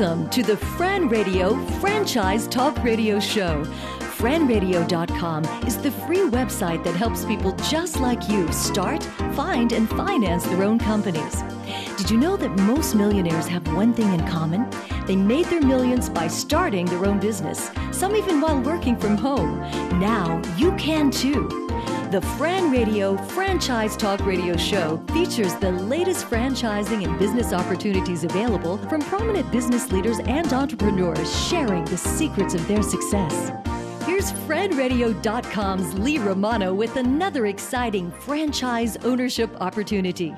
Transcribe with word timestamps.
Welcome 0.00 0.30
to 0.30 0.42
the 0.42 0.56
Fran 0.56 1.10
Radio 1.10 1.62
Franchise 1.78 2.48
Talk 2.48 2.82
Radio 2.82 3.20
Show. 3.20 3.64
FranRadio.com 4.16 5.44
is 5.66 5.76
the 5.76 5.90
free 5.90 6.20
website 6.20 6.82
that 6.84 6.96
helps 6.96 7.26
people 7.26 7.52
just 7.68 8.00
like 8.00 8.26
you 8.26 8.50
start, 8.50 9.04
find, 9.34 9.74
and 9.74 9.86
finance 9.90 10.44
their 10.44 10.62
own 10.62 10.78
companies. 10.78 11.42
Did 11.98 12.10
you 12.10 12.16
know 12.16 12.38
that 12.38 12.48
most 12.60 12.94
millionaires 12.94 13.46
have 13.48 13.70
one 13.74 13.92
thing 13.92 14.10
in 14.14 14.26
common? 14.26 14.70
They 15.06 15.16
made 15.16 15.44
their 15.46 15.60
millions 15.60 16.08
by 16.08 16.28
starting 16.28 16.86
their 16.86 17.04
own 17.04 17.20
business, 17.20 17.70
some 17.92 18.16
even 18.16 18.40
while 18.40 18.58
working 18.58 18.96
from 18.96 19.18
home. 19.18 19.60
Now 20.00 20.40
you 20.56 20.74
can 20.76 21.10
too. 21.10 21.69
The 22.10 22.20
Fran 22.20 22.72
Radio 22.72 23.16
Franchise 23.16 23.96
Talk 23.96 24.26
Radio 24.26 24.56
Show 24.56 25.00
features 25.12 25.54
the 25.54 25.70
latest 25.70 26.26
franchising 26.26 27.04
and 27.06 27.16
business 27.20 27.52
opportunities 27.52 28.24
available 28.24 28.78
from 28.88 29.00
prominent 29.02 29.48
business 29.52 29.92
leaders 29.92 30.18
and 30.18 30.52
entrepreneurs 30.52 31.46
sharing 31.46 31.84
the 31.84 31.96
secrets 31.96 32.52
of 32.52 32.66
their 32.66 32.82
success. 32.82 33.52
Here's 34.04 34.32
FranRadio.com's 34.32 36.00
Lee 36.00 36.18
Romano 36.18 36.74
with 36.74 36.96
another 36.96 37.46
exciting 37.46 38.10
franchise 38.10 38.96
ownership 39.04 39.48
opportunity. 39.60 40.34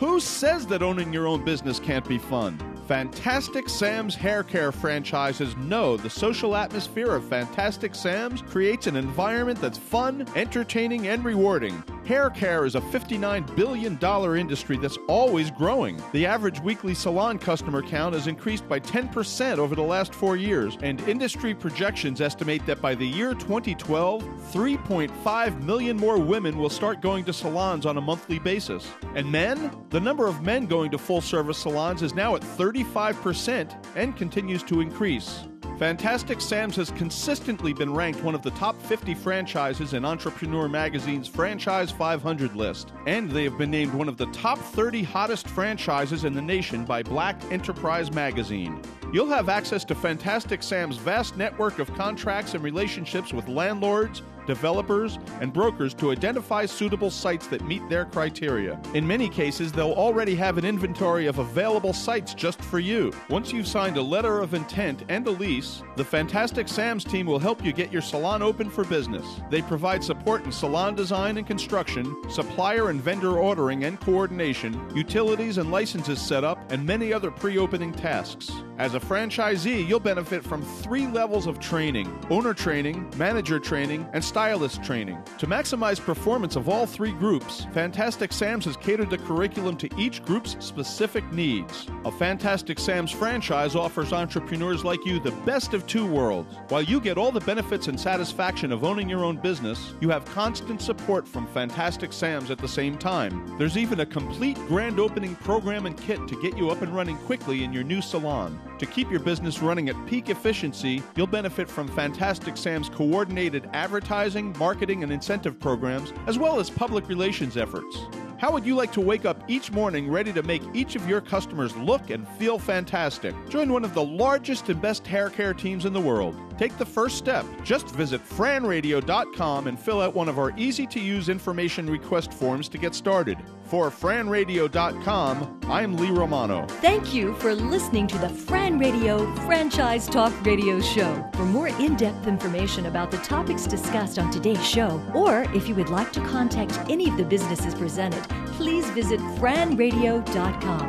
Who 0.00 0.18
says 0.18 0.66
that 0.66 0.82
owning 0.82 1.12
your 1.12 1.28
own 1.28 1.44
business 1.44 1.78
can't 1.78 2.08
be 2.08 2.18
fun? 2.18 2.58
Fantastic 2.86 3.68
Sam's 3.68 4.14
hair 4.14 4.42
care 4.42 4.72
franchises 4.72 5.56
know 5.56 5.96
the 5.96 6.10
social 6.10 6.56
atmosphere 6.56 7.14
of 7.14 7.24
Fantastic 7.24 7.94
Sam's 7.94 8.42
creates 8.42 8.86
an 8.86 8.96
environment 8.96 9.60
that's 9.60 9.78
fun, 9.78 10.26
entertaining, 10.34 11.06
and 11.06 11.24
rewarding. 11.24 11.82
Hair 12.04 12.30
care 12.30 12.64
is 12.64 12.74
a 12.74 12.80
$59 12.80 13.54
billion 13.54 13.96
industry 14.36 14.76
that's 14.76 14.98
always 15.06 15.52
growing. 15.52 16.02
The 16.10 16.26
average 16.26 16.60
weekly 16.60 16.94
salon 16.94 17.38
customer 17.38 17.80
count 17.80 18.14
has 18.14 18.26
increased 18.26 18.68
by 18.68 18.80
10% 18.80 19.58
over 19.58 19.76
the 19.76 19.82
last 19.82 20.12
four 20.12 20.36
years, 20.36 20.76
and 20.82 21.00
industry 21.02 21.54
projections 21.54 22.20
estimate 22.20 22.66
that 22.66 22.82
by 22.82 22.96
the 22.96 23.06
year 23.06 23.34
2012, 23.34 24.22
3.5 24.22 25.62
million 25.62 25.96
more 25.96 26.18
women 26.18 26.58
will 26.58 26.70
start 26.70 27.00
going 27.00 27.24
to 27.24 27.32
salons 27.32 27.86
on 27.86 27.96
a 27.96 28.00
monthly 28.00 28.40
basis. 28.40 28.88
And 29.14 29.30
men? 29.30 29.70
The 29.90 30.00
number 30.00 30.26
of 30.26 30.42
men 30.42 30.66
going 30.66 30.90
to 30.90 30.98
full 30.98 31.20
service 31.20 31.58
salons 31.58 32.02
is 32.02 32.14
now 32.14 32.34
at 32.34 32.42
35% 32.42 33.76
and 33.94 34.16
continues 34.16 34.64
to 34.64 34.80
increase. 34.80 35.44
Fantastic 35.78 36.40
Sam's 36.40 36.76
has 36.76 36.90
consistently 36.92 37.72
been 37.72 37.92
ranked 37.92 38.22
one 38.22 38.34
of 38.34 38.42
the 38.42 38.52
top 38.52 38.80
50 38.82 39.14
franchises 39.14 39.94
in 39.94 40.04
Entrepreneur 40.04 40.68
Magazine's 40.68 41.26
Franchise 41.26 41.90
500 41.90 42.54
list, 42.54 42.92
and 43.06 43.30
they 43.30 43.44
have 43.44 43.58
been 43.58 43.70
named 43.70 43.92
one 43.92 44.08
of 44.08 44.16
the 44.16 44.26
top 44.26 44.58
30 44.58 45.02
hottest 45.02 45.48
franchises 45.48 46.24
in 46.24 46.34
the 46.34 46.42
nation 46.42 46.84
by 46.84 47.02
Black 47.02 47.42
Enterprise 47.50 48.12
Magazine. 48.12 48.80
You'll 49.12 49.26
have 49.26 49.48
access 49.48 49.84
to 49.86 49.94
Fantastic 49.94 50.62
Sam's 50.62 50.98
vast 50.98 51.36
network 51.36 51.78
of 51.78 51.92
contracts 51.94 52.54
and 52.54 52.62
relationships 52.62 53.32
with 53.32 53.48
landlords, 53.48 54.22
developers, 54.46 55.18
and 55.40 55.52
brokers 55.52 55.94
to 55.94 56.10
identify 56.10 56.66
suitable 56.66 57.10
sites 57.10 57.46
that 57.48 57.64
meet 57.64 57.86
their 57.88 58.04
criteria. 58.04 58.80
In 58.94 59.06
many 59.06 59.28
cases, 59.28 59.72
they'll 59.72 59.92
already 59.92 60.34
have 60.34 60.58
an 60.58 60.64
inventory 60.64 61.26
of 61.26 61.38
available 61.38 61.92
sites 61.92 62.34
just 62.34 62.60
for 62.62 62.78
you. 62.78 63.12
Once 63.28 63.52
you've 63.52 63.66
signed 63.66 63.96
a 63.96 64.02
letter 64.02 64.40
of 64.40 64.54
intent 64.54 65.04
and 65.08 65.26
a 65.26 65.30
lease, 65.30 65.82
the 65.96 66.04
Fantastic 66.04 66.68
Sam's 66.68 67.04
team 67.04 67.26
will 67.26 67.38
help 67.38 67.64
you 67.64 67.72
get 67.72 67.92
your 67.92 68.02
salon 68.02 68.42
open 68.42 68.70
for 68.70 68.84
business. 68.84 69.26
They 69.50 69.62
provide 69.62 70.02
support 70.02 70.44
in 70.44 70.52
salon 70.52 70.94
design 70.94 71.36
and 71.36 71.46
construction, 71.46 72.14
supplier 72.30 72.90
and 72.90 73.00
vendor 73.00 73.38
ordering 73.38 73.84
and 73.84 74.00
coordination, 74.00 74.80
utilities 74.94 75.58
and 75.58 75.70
licenses 75.70 76.20
setup, 76.20 76.70
and 76.70 76.84
many 76.84 77.12
other 77.12 77.30
pre 77.30 77.58
opening 77.58 77.92
tasks. 77.92 78.50
As 78.78 78.94
a 78.94 79.00
franchisee, 79.00 79.86
you'll 79.86 80.00
benefit 80.00 80.42
from 80.42 80.62
three 80.62 81.06
levels 81.06 81.46
of 81.46 81.60
training 81.60 82.08
owner 82.30 82.54
training, 82.54 83.12
manager 83.16 83.58
training, 83.58 84.08
and 84.12 84.24
stylist 84.32 84.82
training. 84.82 85.22
To 85.36 85.46
maximize 85.46 86.00
performance 86.00 86.56
of 86.56 86.66
all 86.66 86.86
three 86.86 87.12
groups, 87.12 87.66
Fantastic 87.74 88.32
Sam's 88.32 88.64
has 88.64 88.78
catered 88.78 89.10
the 89.10 89.18
curriculum 89.18 89.76
to 89.76 89.90
each 89.98 90.24
group's 90.24 90.56
specific 90.58 91.30
needs. 91.34 91.86
A 92.06 92.10
Fantastic 92.10 92.78
Sam's 92.78 93.10
franchise 93.10 93.76
offers 93.76 94.14
entrepreneurs 94.14 94.86
like 94.86 95.04
you 95.04 95.20
the 95.20 95.32
best 95.44 95.74
of 95.74 95.86
two 95.86 96.06
worlds. 96.06 96.56
While 96.70 96.80
you 96.80 96.98
get 96.98 97.18
all 97.18 97.30
the 97.30 97.40
benefits 97.40 97.88
and 97.88 98.00
satisfaction 98.00 98.72
of 98.72 98.84
owning 98.84 99.06
your 99.06 99.22
own 99.22 99.36
business, 99.36 99.92
you 100.00 100.08
have 100.08 100.24
constant 100.24 100.80
support 100.80 101.28
from 101.28 101.46
Fantastic 101.48 102.10
Sam's 102.10 102.50
at 102.50 102.56
the 102.56 102.66
same 102.66 102.96
time. 102.96 103.58
There's 103.58 103.76
even 103.76 104.00
a 104.00 104.06
complete 104.06 104.56
grand 104.66 104.98
opening 104.98 105.36
program 105.36 105.84
and 105.84 105.94
kit 106.00 106.26
to 106.26 106.40
get 106.40 106.56
you 106.56 106.70
up 106.70 106.80
and 106.80 106.96
running 106.96 107.18
quickly 107.18 107.64
in 107.64 107.72
your 107.74 107.84
new 107.84 108.00
salon. 108.00 108.58
To 108.82 108.86
keep 108.86 109.12
your 109.12 109.20
business 109.20 109.62
running 109.62 109.90
at 109.90 110.06
peak 110.06 110.28
efficiency, 110.28 111.04
you'll 111.14 111.28
benefit 111.28 111.68
from 111.68 111.86
Fantastic 111.86 112.56
Sam's 112.56 112.88
coordinated 112.88 113.70
advertising, 113.74 114.52
marketing, 114.58 115.04
and 115.04 115.12
incentive 115.12 115.60
programs, 115.60 116.12
as 116.26 116.36
well 116.36 116.58
as 116.58 116.68
public 116.68 117.06
relations 117.06 117.56
efforts. 117.56 117.96
How 118.38 118.50
would 118.50 118.66
you 118.66 118.74
like 118.74 118.92
to 118.94 119.00
wake 119.00 119.24
up 119.24 119.40
each 119.46 119.70
morning 119.70 120.10
ready 120.10 120.32
to 120.32 120.42
make 120.42 120.62
each 120.74 120.96
of 120.96 121.08
your 121.08 121.20
customers 121.20 121.76
look 121.76 122.10
and 122.10 122.26
feel 122.30 122.58
fantastic? 122.58 123.36
Join 123.48 123.72
one 123.72 123.84
of 123.84 123.94
the 123.94 124.02
largest 124.02 124.68
and 124.68 124.82
best 124.82 125.06
hair 125.06 125.30
care 125.30 125.54
teams 125.54 125.84
in 125.84 125.92
the 125.92 126.00
world. 126.00 126.34
Take 126.58 126.76
the 126.76 126.84
first 126.84 127.18
step. 127.18 127.46
Just 127.62 127.88
visit 127.94 128.20
franradio.com 128.28 129.68
and 129.68 129.78
fill 129.78 130.00
out 130.00 130.16
one 130.16 130.28
of 130.28 130.40
our 130.40 130.52
easy 130.56 130.88
to 130.88 130.98
use 130.98 131.28
information 131.28 131.88
request 131.88 132.32
forms 132.32 132.68
to 132.70 132.78
get 132.78 132.96
started. 132.96 133.38
For 133.72 133.88
franradio.com, 133.90 135.60
I'm 135.66 135.96
Lee 135.96 136.10
Romano. 136.10 136.66
Thank 136.82 137.14
you 137.14 137.34
for 137.36 137.54
listening 137.54 138.06
to 138.08 138.18
the 138.18 138.28
Fran 138.28 138.78
Radio 138.78 139.34
Franchise 139.46 140.06
Talk 140.06 140.30
Radio 140.44 140.78
Show. 140.78 141.26
For 141.32 141.46
more 141.46 141.68
in 141.68 141.96
depth 141.96 142.26
information 142.26 142.84
about 142.84 143.10
the 143.10 143.16
topics 143.16 143.66
discussed 143.66 144.18
on 144.18 144.30
today's 144.30 144.62
show, 144.62 145.00
or 145.14 145.46
if 145.54 145.68
you 145.70 145.74
would 145.76 145.88
like 145.88 146.12
to 146.12 146.20
contact 146.20 146.78
any 146.90 147.08
of 147.08 147.16
the 147.16 147.24
businesses 147.24 147.74
presented, 147.74 148.22
please 148.58 148.84
visit 148.90 149.20
franradio.com. 149.38 150.82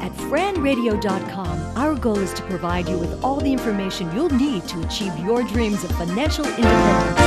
At 0.00 0.12
franradio.com, 0.12 1.76
our 1.76 1.94
goal 1.94 2.20
is 2.20 2.32
to 2.32 2.42
provide 2.44 2.88
you 2.88 2.96
with 2.96 3.22
all 3.22 3.38
the 3.38 3.52
information 3.52 4.10
you'll 4.14 4.30
need 4.30 4.66
to 4.68 4.80
achieve 4.80 5.14
your 5.18 5.42
dreams 5.42 5.84
of 5.84 5.90
financial 5.90 6.46
independence. 6.46 7.19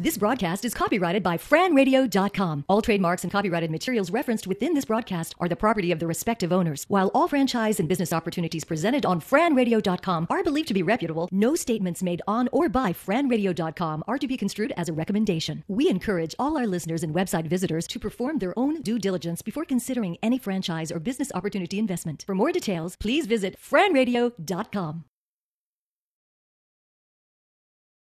This 0.00 0.16
broadcast 0.16 0.64
is 0.64 0.72
copyrighted 0.72 1.22
by 1.22 1.36
franradio.com. 1.36 2.64
All 2.70 2.80
trademarks 2.80 3.22
and 3.22 3.30
copyrighted 3.30 3.70
materials 3.70 4.10
referenced 4.10 4.46
within 4.46 4.72
this 4.72 4.86
broadcast 4.86 5.34
are 5.38 5.46
the 5.46 5.56
property 5.56 5.92
of 5.92 5.98
the 5.98 6.06
respective 6.06 6.54
owners. 6.54 6.86
While 6.88 7.10
all 7.12 7.28
franchise 7.28 7.78
and 7.78 7.86
business 7.86 8.10
opportunities 8.10 8.64
presented 8.64 9.04
on 9.04 9.20
franradio.com 9.20 10.28
are 10.30 10.42
believed 10.42 10.68
to 10.68 10.74
be 10.74 10.82
reputable, 10.82 11.28
no 11.30 11.54
statements 11.54 12.02
made 12.02 12.22
on 12.26 12.48
or 12.50 12.70
by 12.70 12.94
franradio.com 12.94 14.02
are 14.08 14.16
to 14.16 14.26
be 14.26 14.38
construed 14.38 14.72
as 14.74 14.88
a 14.88 14.94
recommendation. 14.94 15.64
We 15.68 15.90
encourage 15.90 16.34
all 16.38 16.56
our 16.56 16.66
listeners 16.66 17.02
and 17.02 17.14
website 17.14 17.48
visitors 17.48 17.86
to 17.88 17.98
perform 17.98 18.38
their 18.38 18.58
own 18.58 18.80
due 18.80 18.98
diligence 18.98 19.42
before 19.42 19.66
considering 19.66 20.16
any 20.22 20.38
franchise 20.38 20.90
or 20.90 20.98
business 20.98 21.30
opportunity 21.34 21.78
investment. 21.78 22.24
For 22.26 22.34
more 22.34 22.52
details, 22.52 22.96
please 22.96 23.26
visit 23.26 23.60
franradio.com. 23.60 25.04